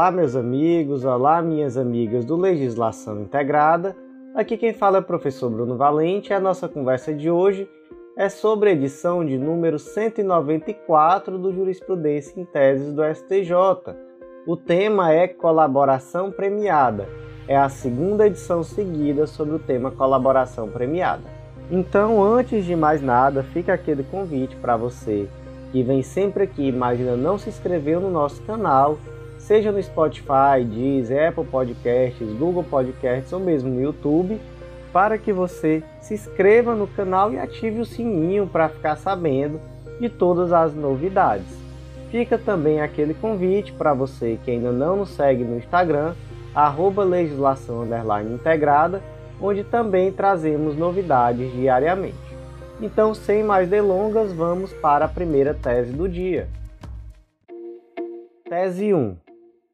[0.00, 3.94] Olá, meus amigos, olá, minhas amigas do Legislação Integrada.
[4.34, 7.68] Aqui quem fala é o professor Bruno Valente e a nossa conversa de hoje
[8.16, 13.94] é sobre a edição de número 194 do Jurisprudência em Teses do STJ.
[14.46, 17.06] O tema é Colaboração Premiada.
[17.46, 21.24] É a segunda edição seguida sobre o tema Colaboração Premiada.
[21.70, 25.28] Então, antes de mais nada, fica aquele convite para você
[25.70, 28.96] que vem sempre aqui, mas ainda não se inscreveu no nosso canal,
[29.40, 34.40] seja no Spotify, Deezer, Apple Podcasts, Google Podcasts ou mesmo no YouTube,
[34.92, 39.60] para que você se inscreva no canal e ative o sininho para ficar sabendo
[40.00, 41.46] de todas as novidades.
[42.10, 46.14] Fica também aquele convite para você que ainda não nos segue no Instagram,
[46.54, 47.86] arroba legislação
[48.34, 49.00] integrada,
[49.40, 52.16] onde também trazemos novidades diariamente.
[52.80, 56.48] Então, sem mais delongas, vamos para a primeira tese do dia.
[58.48, 59.29] Tese 1.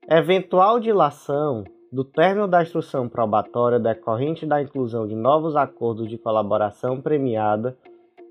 [0.09, 7.01] Eventual dilação do término da instrução probatória decorrente da inclusão de novos acordos de colaboração
[7.01, 7.77] premiada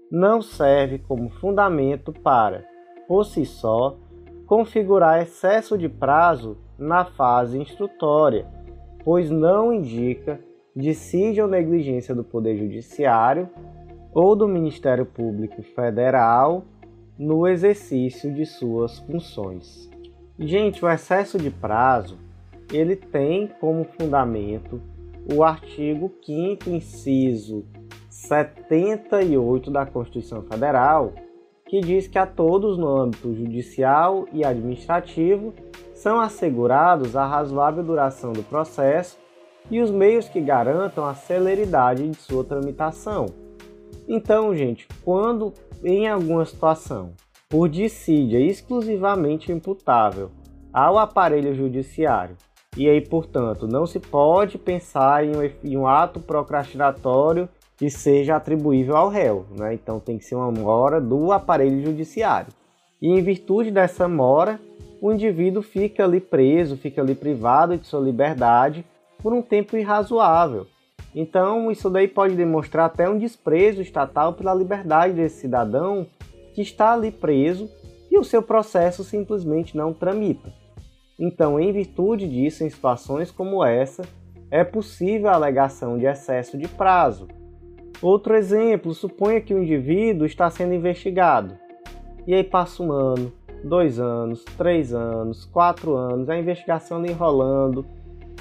[0.09, 2.63] não serve como fundamento para,
[3.09, 3.97] por si só,
[4.45, 8.47] configurar excesso de prazo na fase instrutória,
[9.03, 10.39] pois não indica
[10.73, 13.49] dissídia ou negligência do Poder Judiciário
[14.13, 16.63] ou do Ministério Público Federal
[17.19, 19.93] no exercício de suas funções.
[20.37, 22.17] Gente, o excesso de prazo,
[22.71, 24.81] ele tem como fundamento
[25.33, 27.65] o artigo 5 inciso
[28.09, 31.13] 78 da Constituição Federal,
[31.65, 35.53] que diz que a todos no âmbito judicial e administrativo
[35.93, 39.17] são assegurados a razoável duração do processo
[39.71, 43.25] e os meios que garantam a celeridade de sua tramitação.
[44.07, 47.13] Então, gente, quando em alguma situação
[47.49, 50.31] por dissídia exclusivamente imputável
[50.73, 52.35] ao aparelho judiciário,
[52.77, 57.47] e aí, portanto, não se pode pensar em um, em um ato procrastinatório
[57.77, 59.73] que seja atribuível ao réu, né?
[59.73, 62.51] Então tem que ser uma mora do aparelho judiciário.
[63.01, 64.59] E em virtude dessa mora,
[65.01, 68.85] o indivíduo fica ali preso, fica ali privado de sua liberdade
[69.21, 70.67] por um tempo irrazoável.
[71.13, 76.05] Então, isso daí pode demonstrar até um desprezo estatal pela liberdade desse cidadão
[76.55, 77.69] que está ali preso
[78.09, 80.51] e o seu processo simplesmente não tramita.
[81.19, 84.03] Então, em virtude disso, em situações como essa,
[84.49, 87.27] é possível a alegação de excesso de prazo.
[88.01, 91.57] Outro exemplo, suponha que o indivíduo está sendo investigado.
[92.25, 93.31] E aí passa um ano,
[93.63, 97.85] dois anos, três anos, quatro anos, a investigação enrolando,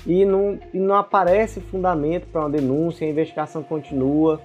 [0.06, 4.40] e não, e não aparece fundamento para uma denúncia, a investigação continua.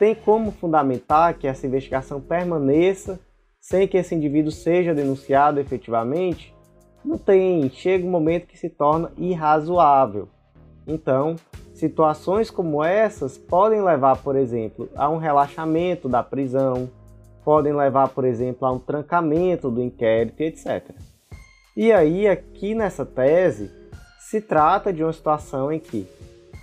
[0.00, 3.20] Tem como fundamentar que essa investigação permaneça
[3.60, 6.54] sem que esse indivíduo seja denunciado efetivamente?
[7.04, 7.68] Não tem.
[7.68, 10.26] Chega um momento que se torna irrazoável.
[10.86, 11.36] Então,
[11.74, 16.88] situações como essas podem levar, por exemplo, a um relaxamento da prisão,
[17.44, 20.94] podem levar, por exemplo, a um trancamento do inquérito, etc.
[21.76, 23.70] E aí, aqui nessa tese,
[24.18, 26.08] se trata de uma situação em que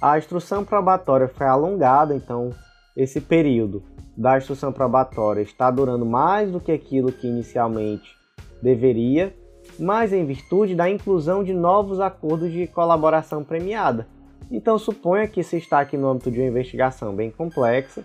[0.02, 2.52] a instrução probatória foi alongada, então
[2.98, 3.84] esse período
[4.18, 8.18] da instrução probatória está durando mais do que aquilo que inicialmente
[8.60, 9.36] deveria,
[9.80, 14.08] mas em virtude da inclusão de novos acordos de colaboração premiada.
[14.50, 18.04] Então suponha que se está aqui no âmbito de uma investigação bem complexa,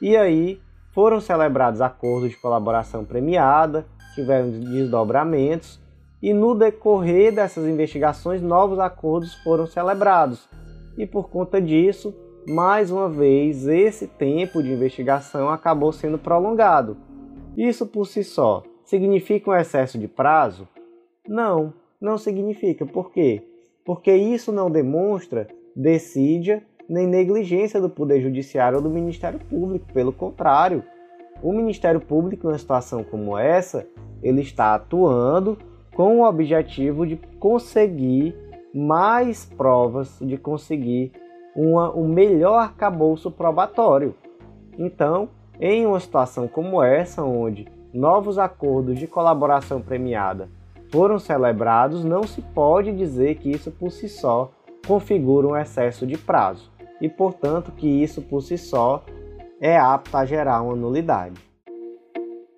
[0.00, 0.58] e aí
[0.92, 3.84] foram celebrados acordos de colaboração premiada,
[4.14, 5.78] tiveram desdobramentos,
[6.22, 10.48] e no decorrer dessas investigações novos acordos foram celebrados.
[10.96, 12.14] E por conta disso,
[12.48, 16.96] mais uma vez, esse tempo de investigação acabou sendo prolongado.
[17.56, 20.68] Isso por si só significa um excesso de prazo?
[21.26, 22.84] Não, não significa.
[22.84, 23.42] Por quê?
[23.84, 29.92] Porque isso não demonstra decídia nem negligência do Poder Judiciário ou do Ministério Público.
[29.92, 30.84] Pelo contrário,
[31.42, 33.86] o Ministério Público, em uma situação como essa,
[34.22, 35.58] ele está atuando
[35.94, 38.34] com o objetivo de conseguir
[38.74, 41.12] mais provas, de conseguir
[41.54, 44.14] uma, um melhor arcabouço probatório.
[44.78, 45.28] Então,
[45.60, 50.48] em uma situação como essa, onde novos acordos de colaboração premiada
[50.90, 54.50] foram celebrados, não se pode dizer que isso por si só
[54.86, 56.70] configura um excesso de prazo
[57.00, 59.04] e, portanto, que isso por si só
[59.60, 61.40] é apto a gerar uma nulidade.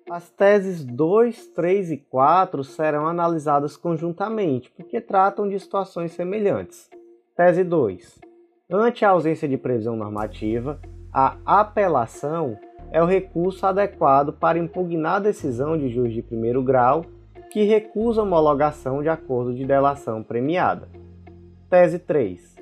[0.09, 6.89] As teses 2, 3 e 4 serão analisadas conjuntamente, porque tratam de situações semelhantes.
[7.35, 8.26] Tese 2.
[8.69, 10.77] Ante a ausência de previsão normativa,
[11.13, 12.59] a apelação
[12.91, 17.05] é o recurso adequado para impugnar a decisão de juiz de primeiro grau
[17.49, 20.89] que recusa homologação de acordo de delação premiada.
[21.69, 22.57] Tese 3.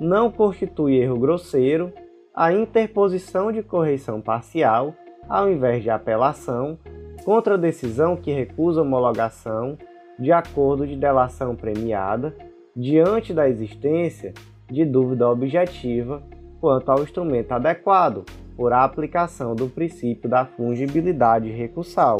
[0.00, 1.92] Não constitui erro grosseiro
[2.34, 4.96] a interposição de correição parcial,
[5.28, 6.76] ao invés de apelação,
[7.24, 9.78] contra a decisão que recusa homologação
[10.18, 12.34] de acordo de delação premiada,
[12.74, 14.34] diante da existência
[14.70, 16.22] de dúvida objetiva
[16.60, 18.24] quanto ao instrumento adequado
[18.56, 22.18] por aplicação do princípio da fungibilidade recursal.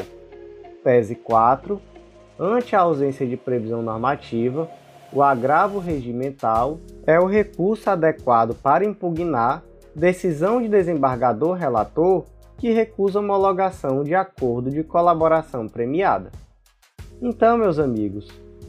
[0.83, 1.81] Tese 4.
[2.39, 4.69] Ante a ausência de previsão normativa,
[5.11, 9.63] o agravo regimental é o recurso adequado para impugnar
[9.95, 12.25] decisão de desembargador relator
[12.57, 16.31] que recusa homologação de acordo de colaboração premiada.
[17.21, 18.27] Então, meus amigos,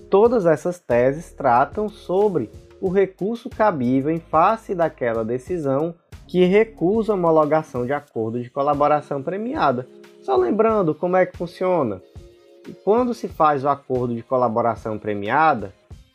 [0.09, 5.95] todas essas teses tratam sobre o recurso cabível em face daquela decisão
[6.27, 9.87] que recusa homologação de acordo de colaboração premiada.
[10.23, 12.03] Só lembrando como é que funciona.
[12.85, 15.73] Quando se faz o acordo de colaboração premiada,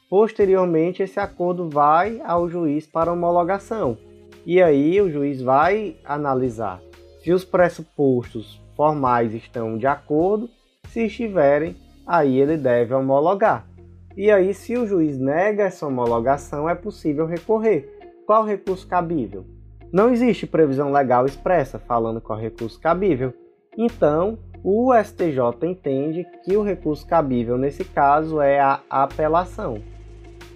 [0.10, 3.98] posteriormente esse acordo vai ao juiz para homologação.
[4.46, 6.80] E aí o juiz vai analisar
[7.24, 10.50] se os pressupostos formais estão de acordo,
[10.90, 11.76] se estiverem,
[12.06, 13.66] aí ele deve homologar.
[14.16, 17.90] E aí, se o juiz nega essa homologação, é possível recorrer.
[18.26, 19.46] Qual recurso cabível?
[19.92, 23.34] Não existe previsão legal expressa falando qual recurso cabível.
[23.78, 29.82] Então, o STJ entende que o recurso cabível nesse caso é a apelação.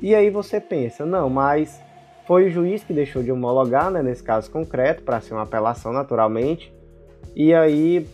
[0.01, 1.81] E aí você pensa, não, mas
[2.25, 5.92] foi o juiz que deixou de homologar, né, nesse caso concreto, para ser uma apelação
[5.92, 6.74] naturalmente.
[7.36, 8.07] E aí,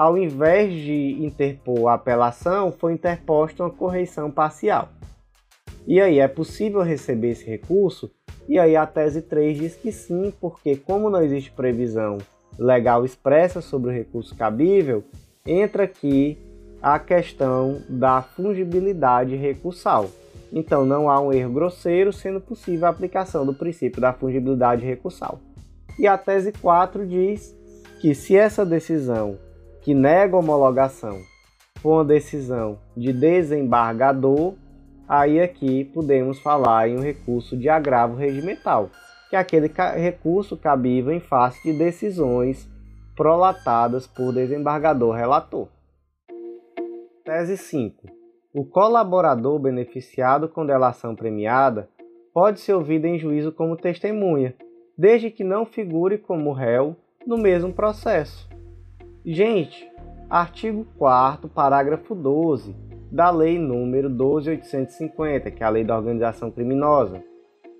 [0.00, 4.88] ao invés de interpor a apelação, foi interposta uma correição parcial.
[5.86, 8.10] E aí, é possível receber esse recurso?
[8.48, 12.16] E aí, a tese 3 diz que sim, porque, como não existe previsão
[12.58, 15.04] legal expressa sobre o recurso cabível,
[15.46, 16.38] entra aqui
[16.80, 20.08] a questão da fungibilidade recursal.
[20.50, 25.38] Então não há um erro grosseiro, sendo possível a aplicação do princípio da fungibilidade recursal.
[25.98, 27.54] E a tese 4 diz
[28.00, 29.36] que se essa decisão
[29.82, 31.20] que nega homologação
[31.80, 34.54] for uma decisão de desembargador,
[35.08, 38.90] aí aqui podemos falar em um recurso de agravo regimental,
[39.28, 42.68] que é aquele recurso cabível em face de decisões
[43.16, 45.68] prolatadas por desembargador relator.
[47.24, 48.08] Tese 5.
[48.52, 51.88] O colaborador beneficiado com delação premiada
[52.34, 54.54] pode ser ouvido em juízo como testemunha,
[54.98, 56.96] desde que não figure como réu
[57.26, 58.49] no mesmo processo.
[59.24, 59.86] Gente,
[60.30, 62.74] artigo 4 parágrafo 12
[63.12, 67.22] da Lei número 12850, que é a Lei da Organização Criminosa.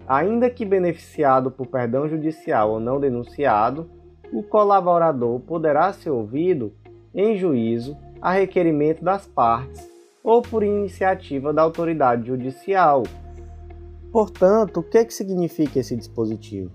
[0.07, 3.89] Ainda que beneficiado por perdão judicial ou não denunciado,
[4.31, 6.75] o colaborador poderá ser ouvido
[7.15, 9.89] em juízo a requerimento das partes
[10.23, 13.05] ou por iniciativa da autoridade judicial.
[14.13, 16.71] Portanto, o que, que significa esse dispositivo?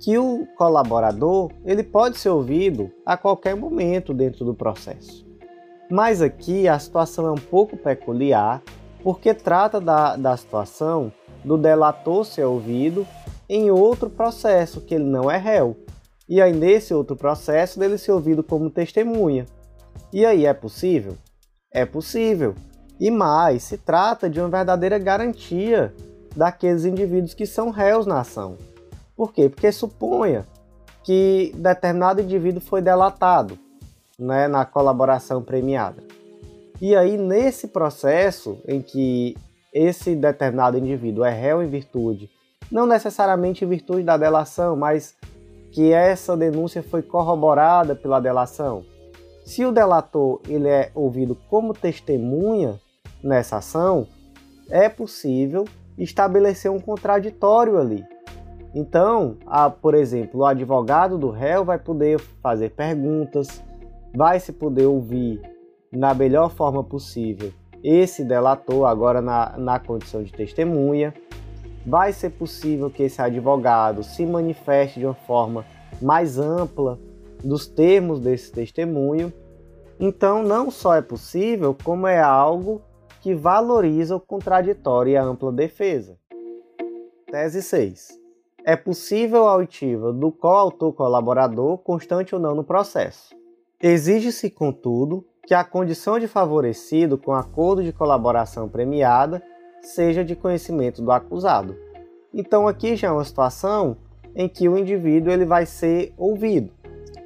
[0.00, 5.26] Que o colaborador ele pode ser ouvido a qualquer momento dentro do processo.
[5.90, 8.62] Mas aqui a situação é um pouco peculiar,
[9.02, 11.12] porque trata da, da situação
[11.44, 13.06] do delator ser ouvido
[13.48, 15.76] em outro processo, que ele não é réu.
[16.28, 19.46] E aí, nesse outro processo, dele ser ouvido como testemunha.
[20.12, 21.16] E aí, é possível?
[21.72, 22.54] É possível.
[23.00, 25.94] E mais, se trata de uma verdadeira garantia
[26.36, 28.58] daqueles indivíduos que são réus na ação.
[29.18, 29.48] Por quê?
[29.48, 30.46] Porque suponha
[31.02, 33.58] que determinado indivíduo foi delatado
[34.16, 36.04] né, na colaboração premiada.
[36.80, 39.36] E aí, nesse processo em que
[39.74, 42.30] esse determinado indivíduo é réu em virtude,
[42.70, 45.16] não necessariamente em virtude da delação, mas
[45.72, 48.84] que essa denúncia foi corroborada pela delação.
[49.44, 52.80] Se o delator ele é ouvido como testemunha,
[53.20, 54.06] nessa ação,
[54.70, 55.64] é possível
[55.98, 58.04] estabelecer um contraditório ali.
[58.74, 63.62] Então, a, por exemplo, o advogado do réu vai poder fazer perguntas,
[64.14, 65.40] vai se poder ouvir
[65.90, 71.14] na melhor forma possível esse delator, agora na, na condição de testemunha.
[71.86, 75.64] Vai ser possível que esse advogado se manifeste de uma forma
[76.02, 76.98] mais ampla
[77.42, 79.32] dos termos desse testemunho.
[79.98, 82.82] Então, não só é possível, como é algo
[83.20, 86.16] que valoriza o contraditório e a ampla defesa.
[87.30, 88.27] Tese 6.
[88.64, 93.34] É possível a oitiva do coautor colaborador, constante ou não no processo.
[93.80, 99.42] Exige-se, contudo, que a condição de favorecido com acordo de colaboração premiada
[99.80, 101.74] seja de conhecimento do acusado.
[102.34, 103.96] Então aqui já é uma situação
[104.34, 106.70] em que o indivíduo ele vai ser ouvido.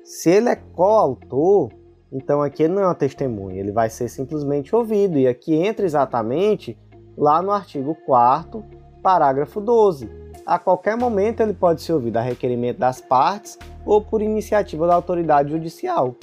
[0.04, 1.70] Se ele é coautor,
[2.12, 5.18] Então aqui ele não é uma testemunha, ele vai ser simplesmente ouvido.
[5.18, 6.78] E aqui entra exatamente
[7.16, 8.62] lá no artigo 4
[9.02, 10.21] parágrafo 12.
[10.44, 14.94] A qualquer momento ele pode ser ouvido a requerimento das partes ou por iniciativa da
[14.94, 16.16] autoridade judicial.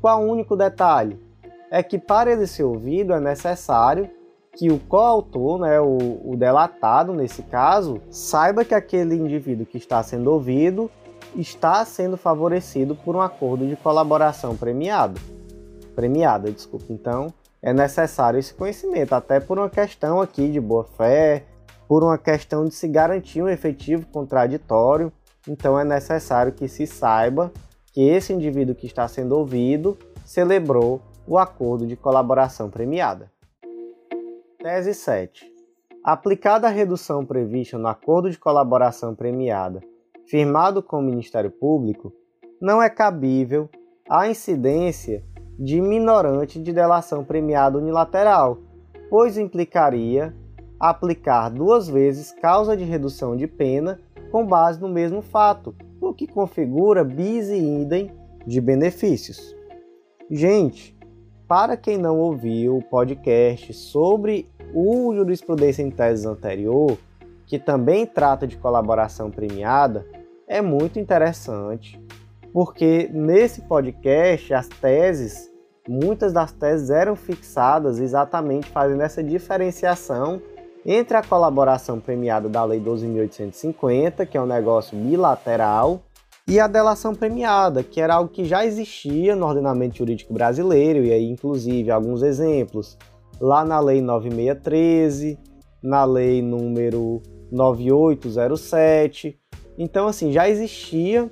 [0.00, 1.20] Qual o único detalhe?
[1.70, 4.08] É que para ele ser ouvido é necessário
[4.56, 10.02] que o coautor, né, o, o delatado nesse caso, saiba que aquele indivíduo que está
[10.02, 10.90] sendo ouvido
[11.36, 15.20] está sendo favorecido por um acordo de colaboração premiado.
[15.94, 16.86] Premiada, desculpa.
[16.90, 17.28] Então,
[17.60, 21.44] é necessário esse conhecimento, até por uma questão aqui de boa fé,
[21.88, 25.10] por uma questão de se garantir um efetivo contraditório.
[25.48, 27.50] Então, é necessário que se saiba
[27.92, 33.32] que esse indivíduo que está sendo ouvido celebrou o acordo de colaboração premiada.
[34.62, 35.50] Tese 7.
[36.04, 39.80] Aplicada a redução prevista no acordo de colaboração premiada
[40.28, 42.12] firmado com o Ministério Público,
[42.60, 43.68] não é cabível
[44.08, 45.24] a incidência
[45.58, 48.58] de minorante de delação premiada unilateral,
[49.08, 50.34] pois implicaria
[50.78, 53.98] aplicar duas vezes causa de redução de pena
[54.30, 58.12] com base no mesmo fato, o que configura bis e idem
[58.46, 59.54] de benefícios.
[60.30, 60.96] Gente,
[61.46, 66.98] para quem não ouviu o podcast sobre o jurisprudência em teses anterior,
[67.46, 70.06] que também trata de colaboração premiada,
[70.46, 72.00] é muito interessante,
[72.52, 75.50] porque nesse podcast as teses,
[75.88, 80.42] muitas das teses eram fixadas exatamente fazendo essa diferenciação
[80.84, 86.02] entre a colaboração premiada da Lei 12.850, que é um negócio bilateral,
[86.46, 91.12] e a delação premiada, que era algo que já existia no ordenamento jurídico brasileiro, e
[91.12, 92.96] aí inclusive alguns exemplos,
[93.40, 95.38] lá na Lei 9613,
[95.82, 99.38] na Lei número 9807,
[99.78, 101.30] então, assim, já existia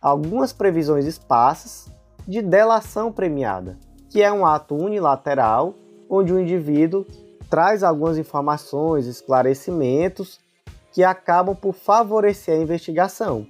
[0.00, 1.90] algumas previsões esparsas
[2.26, 3.78] de delação premiada,
[4.10, 5.74] que é um ato unilateral
[6.08, 7.06] onde o indivíduo
[7.48, 10.38] traz algumas informações, esclarecimentos
[10.92, 13.46] que acabam por favorecer a investigação.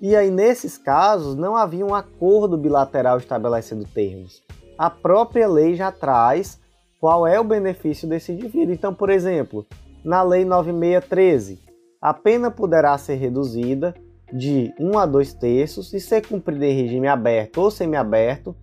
[0.00, 4.42] E aí, nesses casos, não havia um acordo bilateral estabelecendo termos.
[4.76, 6.60] A própria lei já traz
[7.00, 8.74] qual é o benefício desse indivíduo.
[8.74, 9.66] Então, por exemplo,
[10.04, 11.60] na Lei 9613,
[12.00, 13.94] a pena poderá ser reduzida
[14.32, 18.54] de 1 a 2 terços e ser cumprida em regime aberto ou semiaberto,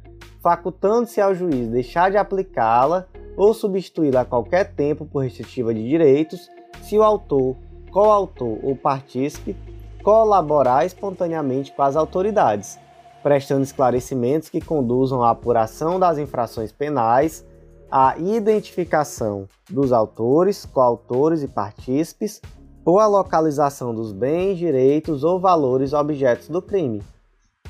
[0.42, 6.50] facultando-se ao juiz deixar de aplicá-la ou substituí-la a qualquer tempo por restritiva de direitos,
[6.82, 7.56] se o autor,
[7.92, 9.56] coautor ou partícipe
[10.04, 12.78] colaborar espontaneamente com as autoridades,
[13.24, 17.44] prestando esclarecimentos que conduzam à apuração das infrações penais,
[17.90, 22.40] à identificação dos autores, coautores e partícipes,
[22.86, 27.02] ou a localização dos bens, direitos ou valores objetos do crime.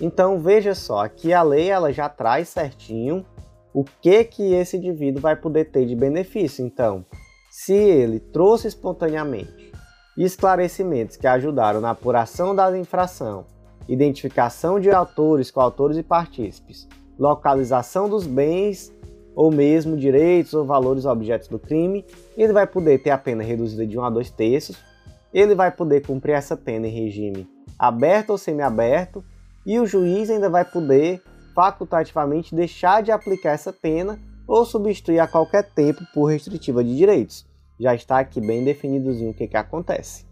[0.02, 3.26] Então veja só, aqui a lei ela já traz certinho
[3.76, 6.66] o que que esse indivíduo vai poder ter de benefício.
[6.66, 7.06] Então,
[7.52, 9.72] se ele trouxe espontaneamente
[10.18, 13.46] esclarecimentos que ajudaram na apuração da infração,
[13.88, 16.88] identificação de autores, coautores e partícipes,
[17.20, 18.94] localização dos bens
[19.36, 22.06] ou mesmo direitos ou valores objetos do crime,
[22.38, 24.78] ele vai poder ter a pena reduzida de 1 a 2 terços
[25.36, 27.46] ele vai poder cumprir essa pena em regime
[27.78, 29.22] aberto ou semiaberto
[29.66, 31.22] e o juiz ainda vai poder
[31.56, 37.48] facultativamente deixar de aplicar essa pena ou substituir a qualquer tempo por restritiva de direitos.
[37.80, 40.26] Já está aqui bem definidozinho o que, que acontece.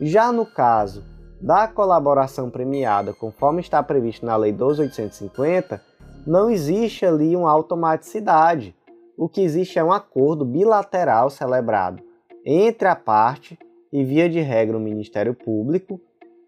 [0.00, 1.04] Já no caso
[1.40, 5.80] da colaboração premiada, conforme está previsto na Lei 12850,
[6.26, 8.74] não existe ali uma automaticidade.
[9.16, 12.02] O que existe é um acordo bilateral celebrado
[12.44, 13.58] entre a parte
[13.92, 16.00] e, via de regra, o Ministério Público,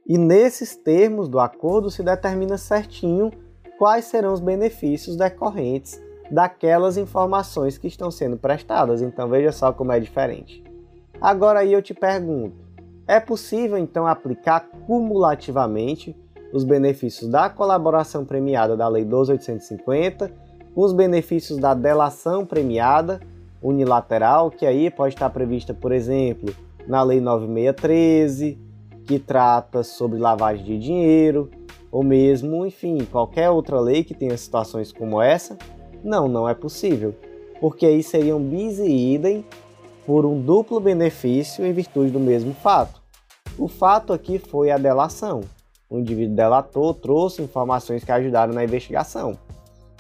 [0.07, 3.31] e nesses termos do acordo se determina certinho
[3.79, 9.03] quais serão os benefícios decorrentes daquelas informações que estão sendo prestadas.
[9.03, 10.63] Então veja só como é diferente.
[11.21, 12.57] Agora aí eu te pergunto,
[13.07, 16.17] é possível então aplicar cumulativamente
[16.53, 20.33] os benefícios da colaboração premiada da Lei 12850
[20.75, 23.21] com os benefícios da delação premiada
[23.63, 26.55] unilateral, que aí pode estar prevista, por exemplo,
[26.87, 28.59] na Lei 9613,
[29.07, 31.51] que trata sobre lavagem de dinheiro,
[31.97, 35.57] ou mesmo, enfim, qualquer outra lei que tenha situações como essa,
[36.05, 37.15] não, não é possível,
[37.59, 39.43] porque aí seriam bis e idem
[40.05, 43.01] por um duplo benefício em virtude do mesmo fato.
[43.59, 45.41] O fato aqui foi a delação.
[45.89, 49.33] O indivíduo delatou, trouxe informações que ajudaram na investigação.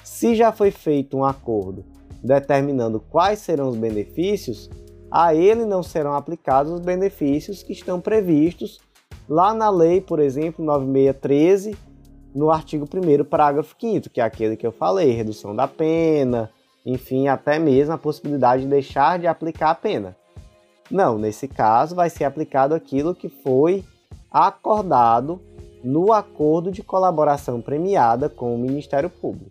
[0.04, 1.82] Se já foi feito um acordo
[2.22, 4.68] determinando quais serão os benefícios,
[5.10, 8.80] a ele não serão aplicados os benefícios que estão previstos
[9.26, 11.85] lá na lei, por exemplo, 9613,
[12.36, 16.50] no artigo 1 parágrafo 5 que é aquele que eu falei, redução da pena,
[16.84, 20.14] enfim, até mesmo a possibilidade de deixar de aplicar a pena.
[20.90, 23.82] Não, nesse caso vai ser aplicado aquilo que foi
[24.30, 25.40] acordado
[25.82, 29.50] no acordo de colaboração premiada com o Ministério Público.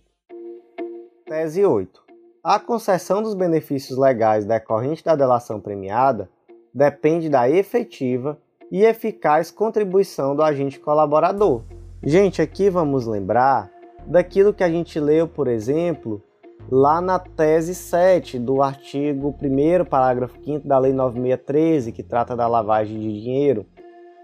[1.26, 2.04] Tese 8.
[2.44, 6.30] A concessão dos benefícios legais decorrentes da delação premiada
[6.72, 8.38] depende da efetiva
[8.72, 11.64] e eficaz contribuição do agente colaborador.
[12.04, 13.72] Gente, aqui vamos lembrar
[14.06, 16.22] daquilo que a gente leu, por exemplo,
[16.70, 22.48] lá na tese 7 do artigo 1 parágrafo 5 da Lei 9613, que trata da
[22.48, 23.66] lavagem de dinheiro.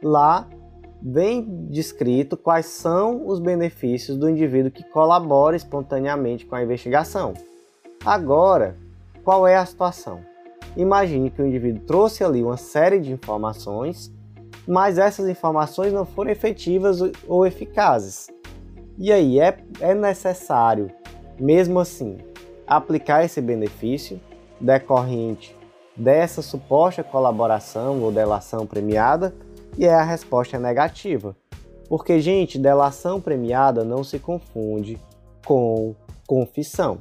[0.03, 0.47] Lá
[1.01, 7.33] vem descrito quais são os benefícios do indivíduo que colabora espontaneamente com a investigação.
[8.05, 8.77] Agora,
[9.23, 10.21] qual é a situação?
[10.77, 14.13] Imagine que o indivíduo trouxe ali uma série de informações,
[14.67, 18.27] mas essas informações não foram efetivas ou eficazes.
[18.97, 20.91] E aí é, é necessário,
[21.39, 22.17] mesmo assim,
[22.67, 24.19] aplicar esse benefício
[24.59, 25.55] decorrente
[25.95, 29.33] dessa suposta colaboração ou delação premiada
[29.77, 31.35] e é a resposta é negativa.
[31.87, 34.97] Porque, gente, delação premiada não se confunde
[35.45, 35.93] com
[36.25, 36.99] confissão.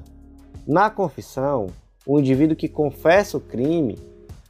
[0.67, 1.69] Na confissão,
[2.07, 3.99] o indivíduo que confessa o crime,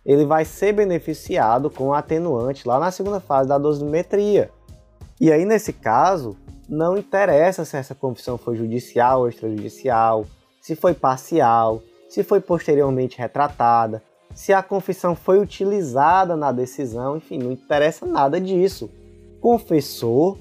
[0.04, 4.50] ele vai ser beneficiado com atenuante lá na segunda fase da dosimetria.
[5.20, 6.36] E aí, nesse caso,
[6.68, 10.24] não interessa se essa confissão foi judicial ou extrajudicial,
[10.60, 14.02] se foi parcial, se foi posteriormente retratada,
[14.34, 18.90] se a confissão foi utilizada na decisão, enfim, não interessa nada disso.
[19.40, 20.38] Confessor,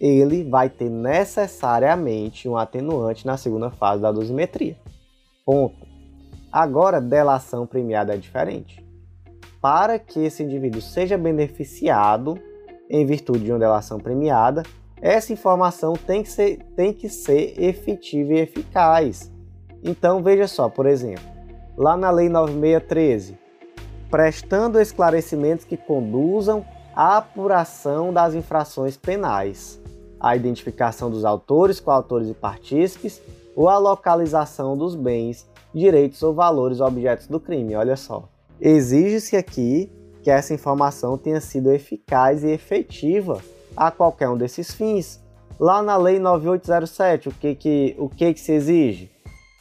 [0.00, 4.76] ele vai ter necessariamente um atenuante na segunda fase da dosimetria.
[5.44, 5.86] Ponto.
[6.50, 8.87] Agora, delação premiada é diferente.
[9.60, 12.38] Para que esse indivíduo seja beneficiado
[12.88, 14.62] em virtude de uma delação premiada,
[15.00, 19.30] essa informação tem que ser, tem que ser efetiva e eficaz.
[19.82, 21.24] Então, veja só, por exemplo,
[21.76, 23.38] lá na Lei 9613,
[24.10, 29.80] prestando esclarecimentos que conduzam à apuração das infrações penais,
[30.18, 33.22] a identificação dos autores, coautores e partícipes,
[33.54, 37.76] ou a localização dos bens, direitos ou valores objetos do crime.
[37.76, 38.28] Olha só.
[38.60, 39.90] Exige-se aqui
[40.22, 43.40] que essa informação tenha sido eficaz e efetiva
[43.76, 45.22] a qualquer um desses fins.
[45.58, 49.10] Lá na Lei 9807, o que, que, o que, que se exige?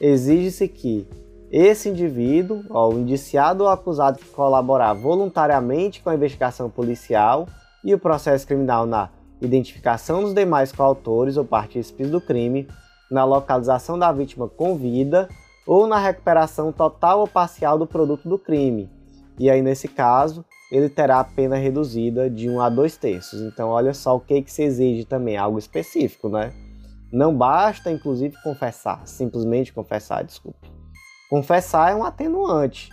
[0.01, 1.07] Exige-se que
[1.51, 7.47] esse indivíduo, ó, o indiciado ou acusado que colaborar voluntariamente com a investigação policial
[7.83, 9.09] e o processo criminal na
[9.41, 12.67] identificação dos demais coautores ou partícipes do crime,
[13.09, 15.29] na localização da vítima com vida
[15.67, 18.89] ou na recuperação total ou parcial do produto do crime.
[19.37, 23.41] E aí, nesse caso, ele terá a pena reduzida de 1 a 2 terços.
[23.41, 26.53] Então, olha só o que, que se exige também, algo específico, né?
[27.11, 30.71] Não basta, inclusive, confessar, simplesmente confessar, desculpe.
[31.29, 32.89] Confessar é um atenuante.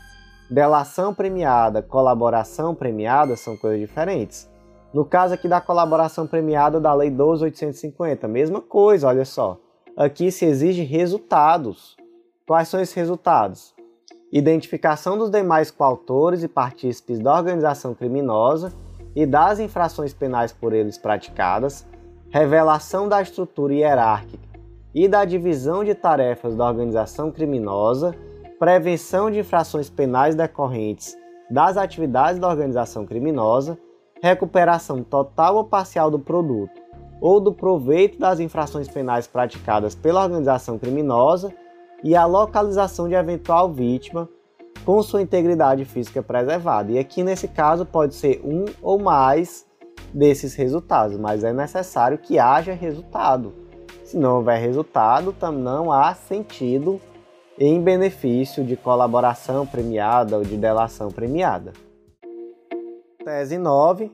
[0.50, 4.50] Delação premiada, colaboração premiada são coisas diferentes.
[4.92, 9.58] No caso aqui da colaboração premiada da Lei 12.850, mesma coisa, olha só.
[9.96, 11.96] Aqui se exige resultados.
[12.46, 13.74] Quais são esses resultados?
[14.30, 18.70] Identificação dos demais coautores e partícipes da organização criminosa
[19.16, 21.86] e das infrações penais por eles praticadas,
[22.28, 24.46] revelação da estrutura hierárquica
[24.94, 28.14] e da divisão de tarefas da organização criminosa,
[28.58, 31.16] prevenção de infrações penais decorrentes
[31.50, 33.78] das atividades da organização criminosa,
[34.22, 36.78] recuperação total ou parcial do produto
[37.22, 41.50] ou do proveito das infrações penais praticadas pela organização criminosa
[42.04, 44.28] e a localização de eventual vítima
[44.84, 46.92] com sua integridade física preservada.
[46.92, 49.66] E aqui nesse caso pode ser um ou mais
[50.12, 53.54] desses resultados, mas é necessário que haja resultado.
[54.04, 57.00] Se não houver resultado, não há sentido
[57.58, 61.72] em benefício de colaboração premiada ou de delação premiada.
[63.24, 64.12] Tese 9.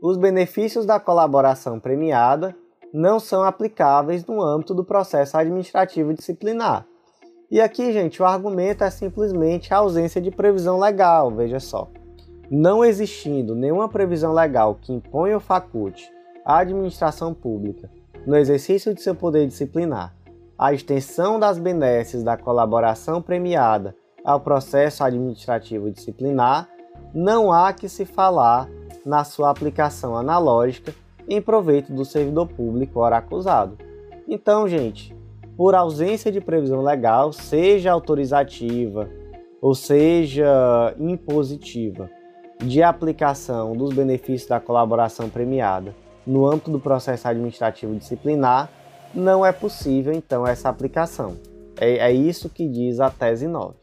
[0.00, 2.54] Os benefícios da colaboração premiada
[2.92, 6.86] não são aplicáveis no âmbito do processo administrativo disciplinar.
[7.52, 11.86] E aqui, gente, o argumento é simplesmente a ausência de previsão legal, veja só.
[12.50, 16.10] Não existindo nenhuma previsão legal que imponha ou faculte
[16.46, 17.90] à administração pública
[18.26, 20.16] no exercício de seu poder disciplinar,
[20.58, 26.70] a extensão das benesses da colaboração premiada ao processo administrativo disciplinar,
[27.12, 28.66] não há que se falar
[29.04, 30.94] na sua aplicação analógica
[31.28, 33.76] em proveito do servidor público ora acusado.
[34.26, 35.14] Então, gente,
[35.62, 39.08] por ausência de previsão legal, seja autorizativa
[39.60, 42.10] ou seja impositiva,
[42.58, 45.94] de aplicação dos benefícios da colaboração premiada
[46.26, 48.72] no âmbito do processo administrativo disciplinar,
[49.14, 51.36] não é possível então essa aplicação.
[51.80, 53.76] É, é isso que diz a tese 9.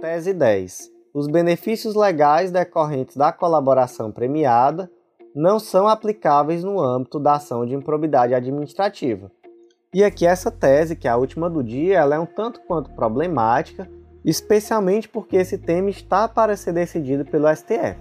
[0.00, 0.92] Tese 10.
[1.12, 4.88] Os benefícios legais decorrentes da colaboração premiada
[5.34, 9.28] não são aplicáveis no âmbito da ação de improbidade administrativa.
[9.94, 12.90] E aqui essa tese, que é a última do dia, ela é um tanto quanto
[12.92, 13.86] problemática,
[14.24, 17.98] especialmente porque esse tema está para ser decidido pelo STF.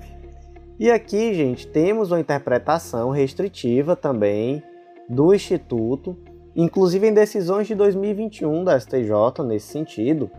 [0.80, 4.63] E aqui, gente, temos uma interpretação restritiva também
[5.10, 6.17] do Instituto,
[6.56, 10.32] inclusive em decisões de 2021 da STJ nesse sentido.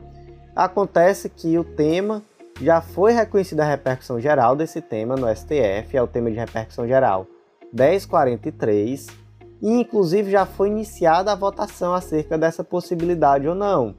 [0.57, 2.23] Acontece que o tema
[2.63, 6.89] já foi reconhecida a repercussão geral desse tema no STF, é o tema de repercussão
[6.89, 7.27] geral
[7.73, 9.22] 1043,
[9.63, 13.95] e inclusive já foi iniciada a votação acerca dessa possibilidade ou não.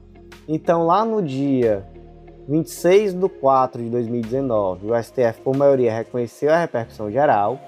[0.46, 1.86] Então, lá no dia
[2.46, 7.58] 26 de 4 de 2019, o STF, por maioria, reconheceu a repercussão geral.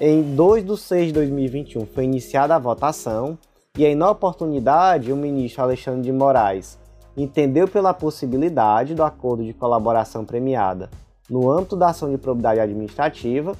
[0.00, 3.38] Em 2 de 6 de 2021 foi iniciada a votação,
[3.78, 6.76] e aí, na oportunidade, o ministro Alexandre de Moraes
[7.16, 10.90] entendeu pela possibilidade do acordo de colaboração premiada
[11.28, 13.56] no âmbito da ação de probidade administrativa,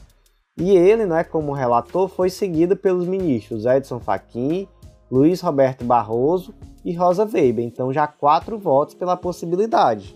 [0.60, 4.68] e ele, né, como relator, foi seguido pelos ministros Edson Fachin,
[5.10, 10.14] Luiz Roberto Barroso e Rosa Weber, então já quatro votos pela possibilidade.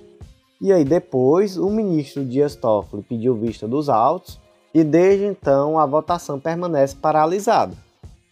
[0.60, 4.38] E aí depois o ministro Dias Toffoli pediu vista dos autos
[4.72, 7.74] e desde então a votação permanece paralisada.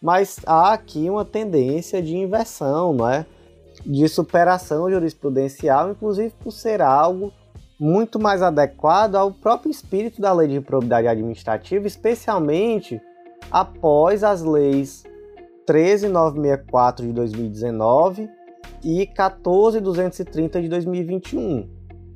[0.01, 3.25] Mas há aqui uma tendência de inversão, não é?
[3.85, 7.33] de superação jurisprudencial, inclusive por ser algo
[7.83, 13.01] muito mais adequado ao próprio espírito da lei de improbidade administrativa, especialmente
[13.51, 15.03] após as leis
[15.67, 18.29] 13964 de 2019
[18.85, 21.69] e 14230 de 2021.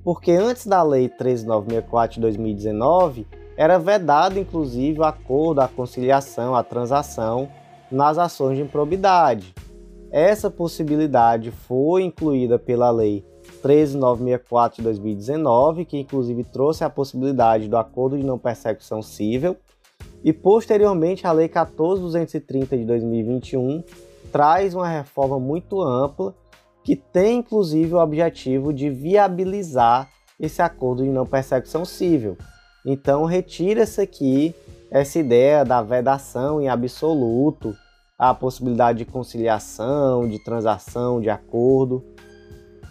[0.05, 3.27] Porque antes da lei 13964 de 2019,
[3.57, 7.49] era vedado inclusive o acordo, a conciliação, a transação
[7.91, 9.53] nas ações de improbidade.
[10.09, 13.25] Essa possibilidade foi incluída pela Lei
[13.61, 19.57] 13964 de 2019, que inclusive trouxe a possibilidade do acordo de não persecução civil,
[20.23, 23.83] e posteriormente a Lei 14230 de 2021
[24.31, 26.33] traz uma reforma muito ampla
[26.83, 32.37] que tem inclusive o objetivo de viabilizar esse acordo de não persecução civil.
[32.85, 34.55] Então retira-se aqui
[34.89, 37.75] essa ideia da vedação em absoluto
[38.17, 42.03] a possibilidade de conciliação, de transação, de acordo.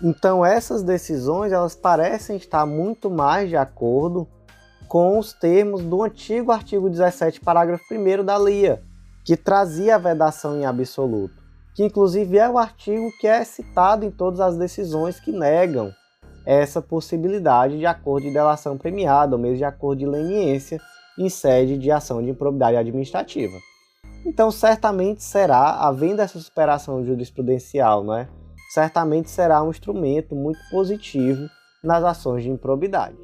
[0.02, 4.28] Então essas decisões elas parecem estar muito mais de acordo
[4.88, 8.82] com os termos do antigo artigo 17, parágrafo 1 da LIA,
[9.24, 11.42] que trazia a vedação em absoluto,
[11.74, 15.92] que inclusive é o artigo que é citado em todas as decisões que negam
[16.44, 20.80] essa possibilidade de acordo de delação premiada, ou mesmo de acordo de leniência
[21.18, 23.58] em sede de ação de improbidade administrativa.
[24.24, 28.28] Então, certamente será, havendo essa superação jurisprudencial, não é?
[28.76, 31.48] Certamente será um instrumento muito positivo
[31.82, 33.16] nas ações de improbidade.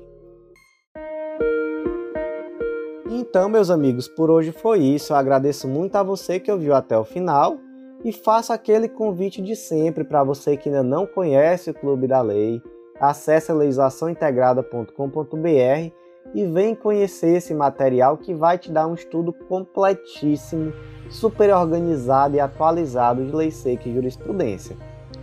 [3.10, 5.12] Então, meus amigos, por hoje foi isso.
[5.12, 7.58] Eu agradeço muito a você que ouviu até o final
[8.02, 12.22] e faço aquele convite de sempre para você que ainda não conhece o Clube da
[12.22, 12.62] Lei.
[12.98, 15.92] Acesse legislaçãointegrada.com.br
[16.34, 20.72] e vem conhecer esse material que vai te dar um estudo completíssimo,
[21.10, 24.74] super organizado e atualizado de lei seca e jurisprudência.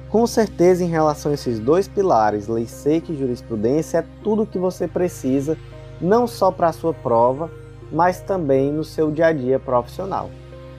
[0.10, 4.48] Com certeza, em relação a esses dois pilares, lei seca e jurisprudência, é tudo o
[4.48, 5.56] que você precisa,
[6.02, 7.52] não só para a sua prova,
[7.92, 10.32] mas também no seu dia a dia profissional.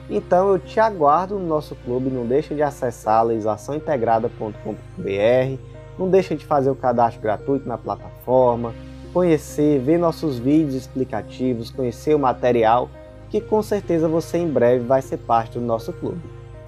[0.09, 5.57] Então eu te aguardo no nosso clube, não deixa de acessar legislaçãointegrada.com.br,
[5.97, 8.73] não deixa de fazer o cadastro gratuito na plataforma,
[9.13, 12.89] conhecer, ver nossos vídeos explicativos, conhecer o material,
[13.29, 16.19] que com certeza você em breve vai ser parte do nosso clube.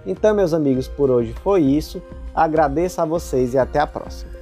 [0.05, 2.01] Então, meus amigos, por hoje foi isso.
[2.33, 4.32] Agradeço a vocês e até a próxima.